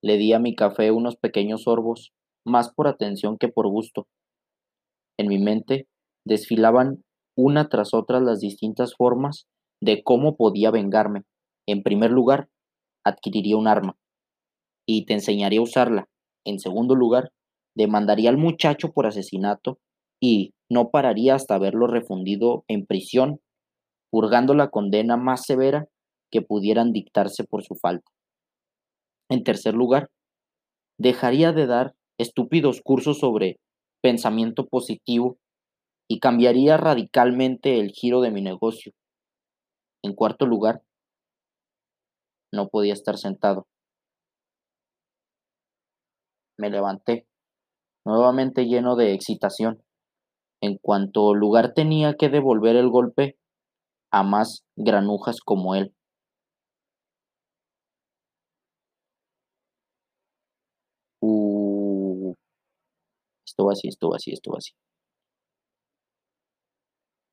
Le 0.02 0.16
di 0.16 0.32
a 0.32 0.38
mi 0.38 0.56
café 0.56 0.90
unos 0.90 1.16
pequeños 1.16 1.64
sorbos, 1.64 2.12
más 2.46 2.72
por 2.72 2.88
atención 2.88 3.36
que 3.36 3.48
por 3.48 3.68
gusto. 3.68 4.06
En 5.18 5.28
mi 5.28 5.38
mente 5.38 5.86
desfilaban 6.24 7.04
una 7.36 7.68
tras 7.68 7.92
otra 7.92 8.20
las 8.20 8.40
distintas 8.40 8.94
formas 8.96 9.46
de 9.82 10.02
cómo 10.02 10.36
podía 10.36 10.70
vengarme. 10.70 11.24
En 11.68 11.82
primer 11.82 12.10
lugar, 12.10 12.48
adquiriría 13.04 13.58
un 13.58 13.68
arma 13.68 13.98
y 14.86 15.04
te 15.04 15.12
enseñaría 15.12 15.60
a 15.60 15.64
usarla. 15.64 16.08
En 16.46 16.58
segundo 16.58 16.94
lugar, 16.94 17.32
demandaría 17.76 18.30
al 18.30 18.38
muchacho 18.38 18.92
por 18.92 19.06
asesinato 19.06 19.78
y 20.22 20.54
no 20.70 20.90
pararía 20.90 21.34
hasta 21.34 21.56
haberlo 21.56 21.88
refundido 21.88 22.64
en 22.68 22.86
prisión, 22.86 23.40
purgando 24.10 24.54
la 24.54 24.68
condena 24.68 25.16
más 25.16 25.44
severa 25.44 25.88
que 26.30 26.42
pudieran 26.42 26.92
dictarse 26.92 27.44
por 27.44 27.64
su 27.64 27.74
falta. 27.74 28.10
En 29.28 29.42
tercer 29.42 29.74
lugar, 29.74 30.10
dejaría 30.96 31.52
de 31.52 31.66
dar 31.66 31.94
estúpidos 32.18 32.80
cursos 32.82 33.18
sobre 33.18 33.58
pensamiento 34.00 34.66
positivo 34.66 35.38
y 36.08 36.20
cambiaría 36.20 36.76
radicalmente 36.76 37.80
el 37.80 37.90
giro 37.90 38.20
de 38.20 38.30
mi 38.30 38.42
negocio, 38.42 38.92
en 40.02 40.14
cuarto 40.14 40.46
lugar, 40.46 40.82
no 42.52 42.68
podía 42.68 42.92
estar 42.92 43.16
sentado. 43.16 43.66
Me 46.58 46.70
levanté, 46.70 47.26
nuevamente 48.04 48.66
lleno 48.66 48.94
de 48.94 49.14
excitación. 49.14 49.82
En 50.62 50.78
cuanto 50.78 51.34
lugar 51.34 51.74
tenía 51.74 52.14
que 52.14 52.28
devolver 52.28 52.76
el 52.76 52.88
golpe 52.88 53.36
a 54.12 54.22
más 54.22 54.64
granujas 54.76 55.40
como 55.40 55.74
él. 55.74 55.92
Uh, 61.20 62.34
esto 63.44 63.70
así, 63.70 63.88
esto 63.88 64.14
así, 64.14 64.32
esto 64.32 64.56
así. 64.56 64.72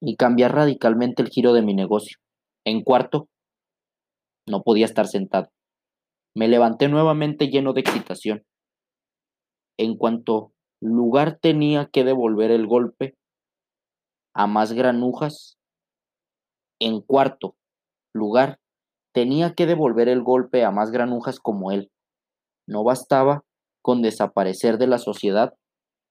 Y 0.01 0.15
cambiar 0.15 0.55
radicalmente 0.55 1.21
el 1.21 1.29
giro 1.29 1.53
de 1.53 1.61
mi 1.61 1.75
negocio. 1.75 2.17
En 2.65 2.83
cuarto, 2.83 3.27
no 4.47 4.63
podía 4.63 4.85
estar 4.85 5.07
sentado. 5.07 5.49
Me 6.35 6.47
levanté 6.47 6.87
nuevamente 6.87 7.47
lleno 7.49 7.73
de 7.73 7.81
excitación. 7.81 8.43
En 9.77 9.97
cuanto 9.97 10.51
lugar 10.81 11.37
tenía 11.39 11.89
que 11.91 12.03
devolver 12.03 12.49
el 12.49 12.65
golpe 12.65 13.18
a 14.33 14.47
más 14.47 14.73
granujas, 14.73 15.57
en 16.79 17.01
cuarto 17.01 17.55
lugar 18.13 18.59
tenía 19.13 19.53
que 19.53 19.65
devolver 19.65 20.07
el 20.07 20.23
golpe 20.23 20.63
a 20.63 20.71
más 20.71 20.91
granujas 20.91 21.39
como 21.39 21.71
él. 21.71 21.91
No 22.67 22.83
bastaba 22.83 23.43
con 23.81 24.01
desaparecer 24.01 24.77
de 24.77 24.87
la 24.87 24.97
sociedad 24.97 25.55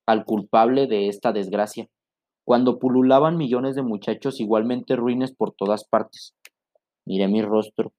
al 0.06 0.24
culpable 0.24 0.86
de 0.86 1.08
esta 1.08 1.32
desgracia, 1.32 1.88
cuando 2.44 2.78
pululaban 2.78 3.36
millones 3.36 3.76
de 3.76 3.82
muchachos 3.82 4.40
igualmente 4.40 4.96
ruines 4.96 5.34
por 5.34 5.52
todas 5.52 5.84
partes. 5.84 6.34
Miré 7.06 7.28
mi 7.28 7.42
rostro, 7.42 7.92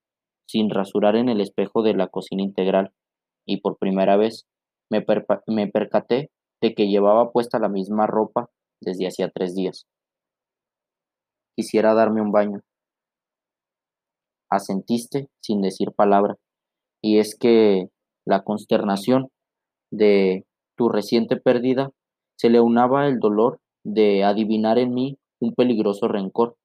sin 0.48 0.70
rasurar 0.70 1.16
en 1.16 1.30
el 1.30 1.40
espejo 1.40 1.84
de 1.84 1.94
la 1.94 2.08
cocina 2.08 2.42
integral, 2.42 2.92
y 3.46 3.62
por 3.62 3.78
primera 3.78 4.18
vez 4.18 4.48
me, 4.90 5.06
me 5.48 5.68
percaté 5.68 6.32
de 6.62 6.74
que 6.74 6.88
llevaba 6.88 7.32
puesta 7.32 7.60
la 7.60 7.70
misma 7.70 8.08
ropa 8.08 8.50
desde 8.82 9.08
hacía 9.08 9.30
tres 9.30 9.56
días. 9.56 9.86
Quisiera 11.60 11.94
darme 11.94 12.22
un 12.22 12.32
baño. 12.32 12.62
Asentiste 14.50 15.28
sin 15.42 15.62
decir 15.62 15.92
palabra, 15.92 16.38
y 17.04 17.20
es 17.20 17.38
que 17.38 17.89
la 18.25 18.46
consternación 18.46 19.28
de 19.92 20.46
tu 20.78 20.88
reciente 20.88 21.36
pérdida 21.36 21.92
se 22.38 22.50
le 22.50 22.62
unaba 22.62 23.08
el 23.08 23.20
dolor 23.20 23.60
de 23.84 24.24
adivinar 24.24 24.78
en 24.78 24.94
mí 24.94 25.18
un 25.42 25.54
peligroso 25.54 26.08
rencor, 26.08 26.56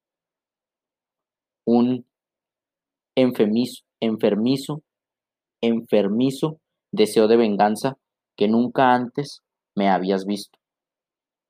un 1.67 2.07
enfermizo, 3.17 3.83
enfermizo, 4.01 4.85
enfermizo 5.61 6.61
deseo 6.93 7.27
de 7.27 7.37
venganza 7.37 7.99
que 8.37 8.47
nunca 8.47 8.95
antes 8.95 9.43
me 9.75 9.89
habías 9.89 10.25
visto. 10.25 10.57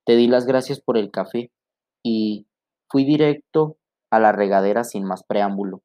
Te 0.06 0.16
di 0.16 0.28
las 0.28 0.46
gracias 0.46 0.80
por 0.80 0.96
el 0.96 1.10
café 1.10 1.50
y 2.02 2.46
fui 2.88 3.04
directo 3.04 3.76
a 4.10 4.20
la 4.20 4.32
regadera 4.32 4.84
sin 4.84 5.04
más 5.04 5.24
preámbulo. 5.24 5.82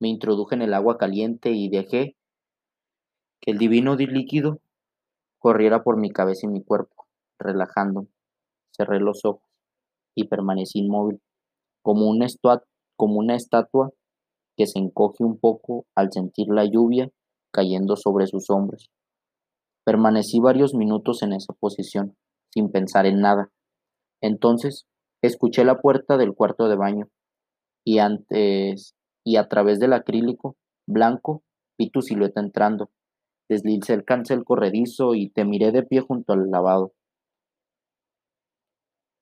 Me 0.00 0.08
introduje 0.08 0.54
en 0.54 0.62
el 0.62 0.74
agua 0.74 0.98
caliente 0.98 1.50
y 1.50 1.68
dejé 1.68 2.16
que 3.40 3.52
el 3.52 3.58
divino 3.58 3.96
líquido 3.96 4.60
corriera 5.38 5.82
por 5.82 5.96
mi 5.96 6.10
cabeza 6.10 6.46
y 6.46 6.50
mi 6.50 6.62
cuerpo, 6.62 7.06
relajando. 7.38 8.06
Cerré 8.72 9.00
los 9.00 9.24
ojos 9.24 9.48
y 10.14 10.28
permanecí 10.28 10.80
inmóvil, 10.80 11.20
como 11.82 12.08
una, 12.08 12.26
como 12.96 13.18
una 13.18 13.36
estatua 13.36 13.90
que 14.56 14.66
se 14.66 14.78
encoge 14.78 15.22
un 15.22 15.38
poco 15.38 15.86
al 15.94 16.12
sentir 16.12 16.48
la 16.48 16.64
lluvia 16.64 17.10
cayendo 17.52 17.96
sobre 17.96 18.26
sus 18.26 18.50
hombros. 18.50 18.90
Permanecí 19.84 20.40
varios 20.40 20.74
minutos 20.74 21.22
en 21.22 21.32
esa 21.32 21.52
posición, 21.52 22.16
sin 22.52 22.70
pensar 22.70 23.06
en 23.06 23.20
nada. 23.20 23.50
Entonces, 24.20 24.86
escuché 25.22 25.64
la 25.64 25.80
puerta 25.80 26.16
del 26.16 26.34
cuarto 26.34 26.68
de 26.68 26.76
baño 26.76 27.08
y 27.84 27.98
antes 27.98 28.94
y 29.24 29.36
a 29.36 29.48
través 29.48 29.78
del 29.80 29.92
acrílico 29.92 30.56
blanco 30.86 31.42
vi 31.78 31.90
tu 31.90 32.02
silueta 32.02 32.40
entrando. 32.40 32.90
Deslicé 33.48 33.94
el 33.94 34.04
cancel 34.04 34.44
corredizo 34.44 35.14
y 35.14 35.30
te 35.30 35.44
miré 35.44 35.72
de 35.72 35.82
pie 35.82 36.00
junto 36.00 36.32
al 36.32 36.50
lavado. 36.50 36.92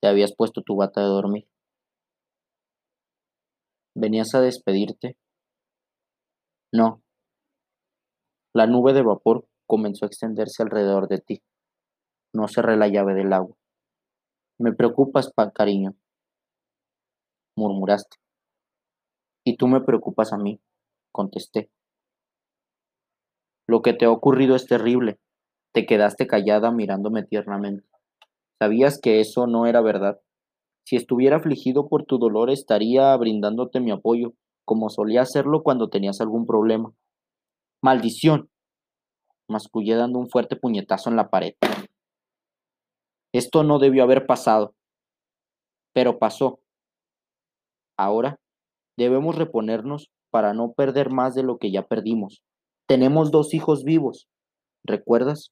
Te 0.01 0.07
habías 0.07 0.35
puesto 0.35 0.61
tu 0.61 0.75
bata 0.75 1.01
de 1.01 1.07
dormir. 1.07 1.47
¿Venías 3.95 4.35
a 4.35 4.41
despedirte? 4.41 5.15
No. 6.71 7.01
La 8.53 8.67
nube 8.67 8.93
de 8.93 9.01
vapor 9.01 9.47
comenzó 9.67 10.05
a 10.05 10.07
extenderse 10.07 10.63
alrededor 10.63 11.07
de 11.07 11.19
ti. 11.19 11.41
No 12.33 12.47
cerré 12.47 12.77
la 12.77 12.87
llave 12.87 13.13
del 13.13 13.33
agua. 13.33 13.55
Me 14.57 14.71
preocupas, 14.71 15.33
pa 15.33 15.51
cariño, 15.51 15.95
murmuraste. 17.57 18.17
Y 19.43 19.57
tú 19.57 19.67
me 19.67 19.81
preocupas 19.81 20.31
a 20.31 20.37
mí, 20.37 20.61
contesté. 21.11 21.69
Lo 23.67 23.81
que 23.81 23.93
te 23.93 24.05
ha 24.05 24.11
ocurrido 24.11 24.55
es 24.55 24.65
terrible. 24.65 25.19
Te 25.73 25.85
quedaste 25.85 26.25
callada 26.25 26.71
mirándome 26.71 27.23
tiernamente. 27.23 27.85
Sabías 28.59 28.99
que 29.01 29.19
eso 29.19 29.45
no 29.45 29.65
era 29.65 29.81
verdad. 29.81 30.21
Si 30.85 30.95
estuviera 30.95 31.37
afligido 31.37 31.89
por 31.89 32.05
tu 32.05 32.17
dolor 32.17 32.49
estaría 32.49 33.15
brindándote 33.17 33.79
mi 33.81 33.91
apoyo, 33.91 34.33
como 34.63 34.89
solía 34.89 35.23
hacerlo 35.23 35.63
cuando 35.63 35.89
tenías 35.89 36.21
algún 36.21 36.45
problema. 36.45 36.93
Maldición. 37.81 38.49
Mascullé 39.49 39.95
dando 39.95 40.19
un 40.19 40.29
fuerte 40.29 40.55
puñetazo 40.55 41.09
en 41.09 41.17
la 41.17 41.29
pared. 41.29 41.55
Esto 43.35 43.63
no 43.63 43.79
debió 43.79 44.03
haber 44.03 44.25
pasado. 44.25 44.73
Pero 45.93 46.19
pasó. 46.19 46.59
Ahora 47.97 48.39
Debemos 48.97 49.35
reponernos 49.35 50.09
para 50.31 50.53
no 50.53 50.73
perder 50.73 51.09
más 51.09 51.35
de 51.35 51.43
lo 51.43 51.57
que 51.57 51.71
ya 51.71 51.85
perdimos. 51.85 52.41
Tenemos 52.87 53.31
dos 53.31 53.53
hijos 53.53 53.83
vivos. 53.83 54.27
¿Recuerdas? 54.83 55.51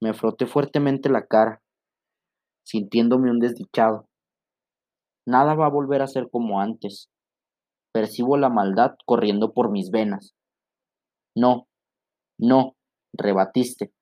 Me 0.00 0.12
froté 0.12 0.46
fuertemente 0.46 1.08
la 1.08 1.26
cara, 1.26 1.62
sintiéndome 2.64 3.30
un 3.30 3.40
desdichado. 3.40 4.06
Nada 5.26 5.54
va 5.54 5.66
a 5.66 5.70
volver 5.70 6.02
a 6.02 6.06
ser 6.06 6.28
como 6.30 6.60
antes. 6.60 7.08
Percibo 7.92 8.36
la 8.36 8.50
maldad 8.50 8.92
corriendo 9.04 9.52
por 9.52 9.70
mis 9.70 9.90
venas. 9.90 10.34
No, 11.34 11.66
no, 12.38 12.76
rebatiste. 13.14 13.92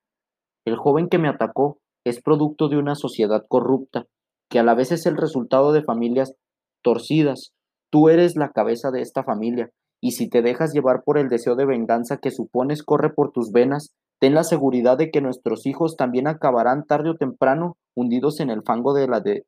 El 0.67 0.77
joven 0.77 1.09
que 1.09 1.19
me 1.19 1.29
atacó 1.29 1.79
es 2.05 2.23
producto 2.23 2.69
de 2.69 2.79
una 2.79 2.95
sociedad 2.95 3.45
corrupta, 3.49 4.07
que 4.51 4.59
a 4.59 4.63
la 4.63 4.75
vez 4.75 4.93
es 4.93 5.07
el 5.07 5.17
resultado 5.17 5.73
de 5.73 5.83
familias 5.83 6.35
torcidas 6.83 7.53
Tú 7.95 8.09
eres 8.09 8.35
la 8.35 8.51
cabeza 8.51 8.91
de 8.91 9.03
esta 9.03 9.23
familia, 9.23 9.71
y 10.01 10.11
si 10.11 10.29
te 10.29 10.43
dejas 10.43 10.73
llevar 10.73 11.05
por 11.05 11.17
el 11.17 11.29
deseo 11.29 11.55
de 11.55 11.65
venganza 11.65 12.17
que 12.17 12.33
supones 12.33 12.83
corre 12.83 13.11
por 13.15 13.31
tus 13.31 13.53
venas, 13.53 13.95
ten 14.19 14.35
la 14.35 14.43
seguridad 14.43 14.99
de 14.99 15.13
que 15.13 15.21
nuestros 15.21 15.65
hijos 15.65 15.95
también 15.97 16.27
acabarán 16.27 16.87
tarde 16.87 17.11
o 17.11 17.15
temprano 17.15 17.77
hundidos 17.95 18.41
en 18.41 18.51
el 18.51 18.65
fango 18.65 18.95
de 18.95 19.07
la, 19.07 19.21
de, 19.21 19.47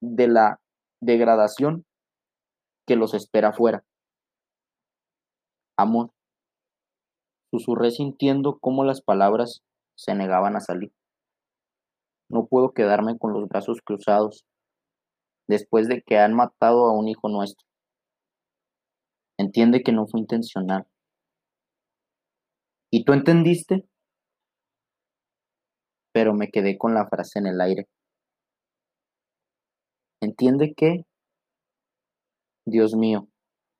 la 0.00 0.58
degradación 1.00 1.84
que 2.84 2.96
los 2.96 3.14
espera 3.14 3.50
afuera. 3.50 3.84
Amor, 5.78 6.10
susurré 7.52 7.92
sintiendo 7.92 8.58
cómo 8.58 8.82
las 8.82 9.02
palabras 9.02 9.62
se 9.96 10.16
negaban 10.16 10.56
a 10.56 10.60
salir. 10.60 10.90
No 12.28 12.46
puedo 12.46 12.72
quedarme 12.72 13.18
con 13.18 13.32
los 13.32 13.48
brazos 13.48 13.80
cruzados 13.82 14.44
después 15.46 15.88
de 15.88 16.02
que 16.02 16.18
han 16.18 16.34
matado 16.34 16.86
a 16.86 16.92
un 16.92 17.08
hijo 17.08 17.28
nuestro. 17.28 17.66
Entiende 19.38 19.82
que 19.82 19.92
no 19.92 20.06
fue 20.06 20.20
intencional. 20.20 20.86
¿Y 22.90 23.04
tú 23.04 23.12
entendiste? 23.12 23.88
Pero 26.12 26.32
me 26.32 26.50
quedé 26.50 26.78
con 26.78 26.94
la 26.94 27.08
frase 27.08 27.40
en 27.40 27.46
el 27.46 27.60
aire. 27.60 27.88
Entiende 30.20 30.74
que, 30.74 31.04
Dios 32.66 32.94
mío, 32.94 33.28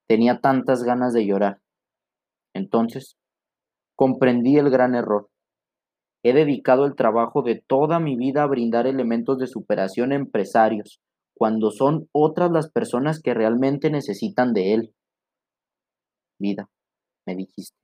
tenía 0.09 0.41
tantas 0.41 0.83
ganas 0.83 1.15
de 1.15 1.27
llorar. 1.27 1.61
Entonces, 2.55 3.17
comprendí 3.97 4.59
el 4.59 4.71
gran 4.71 4.95
error. 4.95 5.31
He 6.25 6.33
dedicado 6.33 6.87
el 6.87 6.97
trabajo 6.97 7.43
de 7.43 7.63
toda 7.65 8.01
mi 8.01 8.17
vida 8.17 8.43
a 8.43 8.47
brindar 8.47 8.87
elementos 8.89 9.39
de 9.39 9.47
superación 9.47 10.11
a 10.11 10.17
empresarios, 10.17 11.01
cuando 11.37 11.71
son 11.71 12.09
otras 12.13 12.51
las 12.51 12.71
personas 12.71 13.21
que 13.21 13.35
realmente 13.35 13.91
necesitan 13.91 14.53
de 14.53 14.75
él 14.75 14.95
vida, 16.39 16.69
me 17.27 17.37
dijiste. 17.37 17.77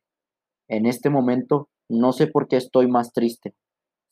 En 0.68 0.87
este 0.87 1.11
momento 1.11 1.68
no 1.88 2.12
sé 2.12 2.26
por 2.26 2.48
qué 2.48 2.57
estoy 2.57 2.88
más 2.88 3.12
triste, 3.12 3.55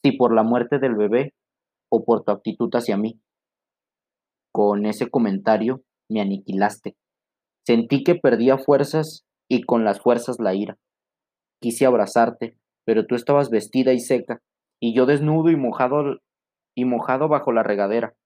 si 0.03 0.13
por 0.13 0.35
la 0.35 0.43
muerte 0.43 0.79
del 0.79 0.97
bebé 0.97 1.35
o 1.91 2.05
por 2.05 2.25
tu 2.25 2.33
actitud 2.33 2.71
hacia 2.73 2.97
mí. 2.97 3.21
Con 4.53 4.87
ese 4.87 5.09
comentario 5.11 5.83
me 6.09 6.21
aniquilaste. 6.21 6.97
Sentí 7.65 8.03
que 8.03 8.15
perdía 8.15 8.59
fuerzas 8.59 9.25
y 9.49 9.63
con 9.63 9.85
las 9.85 10.01
fuerzas 10.01 10.37
la 10.41 10.55
ira. 10.55 10.79
Quise 11.61 11.87
abrazarte, 11.87 12.57
pero 12.89 13.05
tú 13.07 13.17
estabas 13.17 13.51
vestida 13.51 13.93
y 13.93 14.01
seca, 14.01 14.41
y 14.81 14.95
yo 14.95 15.05
desnudo 15.05 15.51
y 15.51 15.57
mojado 15.57 16.21
y 16.75 16.87
mojado 16.87 17.29
bajo 17.29 17.53
la 17.53 17.63
regadera. 17.63 18.17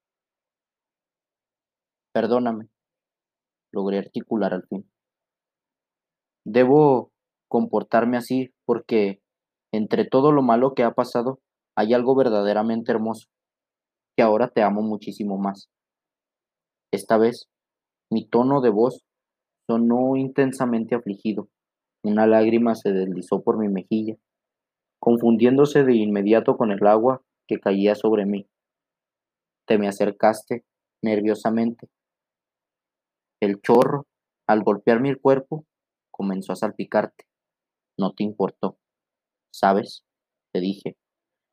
Perdóname, 2.13 2.69
logré 3.73 3.97
articular 3.97 4.53
al 4.53 4.63
fin. 4.69 4.89
Debo 6.45 7.11
comportarme 7.49 8.15
así 8.15 8.53
porque 8.63 9.21
entre 9.73 10.05
todo 10.05 10.31
lo 10.31 10.41
malo 10.41 10.75
que 10.75 10.83
ha 10.83 10.93
pasado 10.93 11.41
hay 11.75 11.93
algo 11.93 12.15
verdaderamente 12.15 12.93
hermoso, 12.93 13.27
que 14.15 14.23
ahora 14.23 14.47
te 14.47 14.63
amo 14.63 14.81
muchísimo 14.81 15.37
más. 15.37 15.67
Esta 16.93 17.17
vez, 17.17 17.49
mi 18.09 18.29
tono 18.29 18.61
de 18.61 18.69
voz 18.69 19.03
sonó 19.67 20.15
intensamente 20.15 20.95
afligido. 20.95 21.49
Una 22.01 22.25
lágrima 22.27 22.75
se 22.75 22.93
deslizó 22.93 23.43
por 23.43 23.57
mi 23.57 23.67
mejilla, 23.67 24.15
confundiéndose 25.03 25.83
de 25.83 25.97
inmediato 25.97 26.55
con 26.55 26.71
el 26.71 26.87
agua 26.87 27.21
que 27.45 27.59
caía 27.59 27.93
sobre 27.93 28.25
mí. 28.25 28.47
Te 29.67 29.77
me 29.77 29.89
acercaste 29.89 30.63
nerviosamente. 31.01 31.89
El 33.41 33.59
chorro, 33.59 34.07
al 34.47 34.63
golpear 34.63 35.01
mi 35.01 35.13
cuerpo, 35.13 35.65
comenzó 36.09 36.53
a 36.53 36.55
salpicarte. 36.55 37.25
No 37.99 38.13
te 38.13 38.23
importó. 38.23 38.77
¿Sabes? 39.51 40.05
Te 40.53 40.61
dije. 40.61 40.95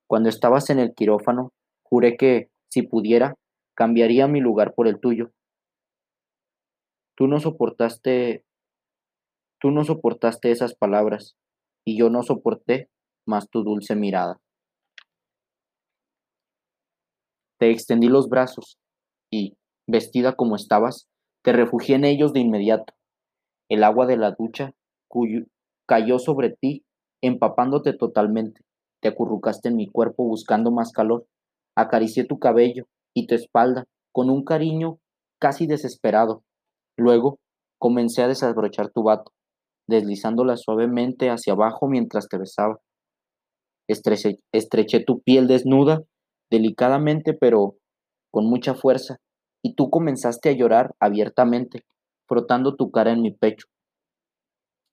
Cuando 0.07 0.29
estabas 0.29 0.71
en 0.71 0.79
el 0.79 0.95
quirófano, 0.95 1.53
juré 1.83 2.17
que, 2.17 2.51
si 2.69 2.83
pudiera, 2.83 3.35
cambiaría 3.75 4.29
mi 4.29 4.41
lugar 4.41 4.75
por 4.75 4.87
el 4.87 5.01
tuyo. 5.01 5.33
Tú 7.17 7.27
no 7.27 7.41
soportaste 7.41 8.45
Tú 9.59 9.73
no 9.73 9.85
soportaste 9.85 10.53
esas 10.53 10.77
palabras, 10.77 11.37
y 11.85 11.99
yo 11.99 12.11
no 12.11 12.23
soporté 12.23 12.89
más 13.27 13.49
tu 13.49 13.63
dulce 13.63 13.95
mirada. 13.95 14.39
Te 17.59 17.71
extendí 17.71 18.09
los 18.09 18.29
brazos, 18.29 18.79
y, 19.31 19.57
vestida 19.87 20.35
como 20.35 20.57
estabas, 20.57 21.09
te 21.43 21.53
refugié 21.53 21.97
en 21.97 22.05
ellos 22.05 22.33
de 22.33 22.41
inmediato. 22.41 22.95
El 23.69 23.85
agua 23.85 24.07
de 24.07 24.17
la 24.17 24.33
ducha 24.33 24.73
cayó 25.87 26.19
sobre 26.19 26.51
ti, 26.51 26.85
empapándote 27.23 27.93
totalmente. 27.93 28.63
Te 29.01 29.09
acurrucaste 29.09 29.69
en 29.69 29.77
mi 29.77 29.89
cuerpo 29.89 30.25
buscando 30.25 30.71
más 30.71 30.93
calor. 30.93 31.27
Acaricié 31.77 32.25
tu 32.25 32.39
cabello 32.39 32.87
y 33.15 33.27
tu 33.27 33.35
espalda 33.35 33.85
con 34.13 34.31
un 34.31 34.45
cariño 34.45 34.99
casi 35.41 35.67
desesperado. 35.67 36.43
Luego 36.97 37.39
comencé 37.79 38.23
a 38.23 38.29
desabrochar 38.29 38.91
tu 38.91 39.03
bata, 39.03 39.31
deslizándola 39.89 40.57
suavemente 40.57 41.31
hacia 41.31 41.55
abajo 41.55 41.89
mientras 41.89 42.29
te 42.29 42.39
besaba. 42.39 42.79
Estreché, 43.91 44.39
estreché 44.53 45.03
tu 45.03 45.21
piel 45.21 45.49
desnuda, 45.49 46.01
delicadamente 46.49 47.35
pero 47.35 47.75
con 48.31 48.47
mucha 48.47 48.75
fuerza, 48.75 49.17
y 49.65 49.75
tú 49.75 49.91
comenzaste 49.91 50.49
a 50.49 50.53
llorar 50.53 50.95
abiertamente, 51.01 51.81
frotando 52.29 52.77
tu 52.77 52.93
cara 52.93 53.11
en 53.11 53.21
mi 53.21 53.33
pecho. 53.33 53.67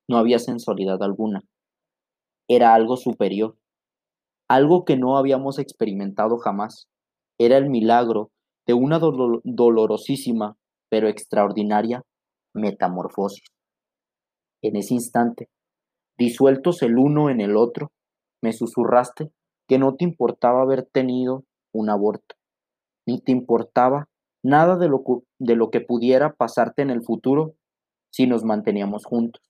No 0.09 0.17
había 0.17 0.39
sensualidad 0.39 1.03
alguna. 1.03 1.41
Era 2.49 2.73
algo 2.73 2.97
superior, 2.97 3.55
algo 4.49 4.83
que 4.83 4.97
no 4.97 5.17
habíamos 5.17 5.59
experimentado 5.59 6.39
jamás. 6.39 6.87
Era 7.37 7.57
el 7.57 7.69
milagro 7.69 8.31
de 8.65 8.73
una 8.73 8.99
dolorosísima 8.99 10.57
pero 10.89 11.07
extraordinaria 11.07 12.01
metamorfosis. 12.55 13.45
En 14.63 14.75
ese 14.75 14.95
instante, 14.95 15.49
disueltos 16.17 16.81
el 16.81 16.97
uno 16.97 17.29
en 17.29 17.41
el 17.41 17.57
otro, 17.57 17.91
me 18.41 18.53
susurraste 18.53 19.31
que 19.67 19.79
no 19.79 19.95
te 19.95 20.05
importaba 20.05 20.61
haber 20.61 20.85
tenido 20.85 21.45
un 21.73 21.89
aborto, 21.89 22.35
ni 23.05 23.19
te 23.19 23.31
importaba 23.31 24.09
nada 24.43 24.77
de 24.77 24.87
lo, 24.87 25.03
de 25.39 25.55
lo 25.55 25.69
que 25.69 25.81
pudiera 25.81 26.33
pasarte 26.33 26.81
en 26.81 26.89
el 26.89 27.03
futuro 27.03 27.55
si 28.11 28.27
nos 28.27 28.43
manteníamos 28.43 29.05
juntos. 29.05 29.43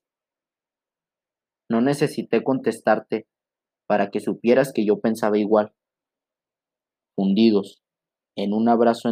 No 1.69 1.82
necesité 1.82 2.43
contestarte 2.43 3.28
para 3.88 4.10
que 4.10 4.19
supieras 4.19 4.73
que 4.73 4.86
yo 4.86 5.00
pensaba 5.00 5.38
igual, 5.38 5.73
fundidos 7.15 7.82
en 8.36 8.54
un 8.54 8.69
abrazo 8.69 9.10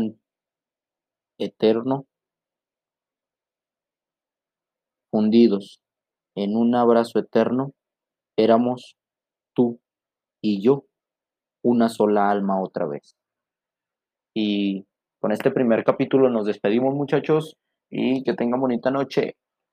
eterno, 1.39 2.05
fundidos 5.11 5.81
en 6.35 6.55
un 6.55 6.75
abrazo 6.75 7.19
eterno, 7.19 7.73
éramos 8.37 8.97
tú 9.55 9.79
y 10.41 10.61
yo 10.61 10.85
una 11.63 11.89
sola 11.89 12.29
alma 12.29 12.61
otra 12.61 12.85
vez. 12.85 13.15
Y 14.35 14.85
con 15.19 15.31
este 15.31 15.49
primer 15.49 15.83
capítulo 15.83 16.29
nos 16.29 16.45
despedimos 16.45 16.93
muchachos 16.93 17.57
y 17.89 18.23
que 18.23 18.33
tengan 18.33 18.59
bonita 18.59 18.91
noche. 18.91 19.35